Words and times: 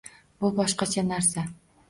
Bu 0.45 0.49
boshqacha 0.59 1.05
narsa 1.11 1.47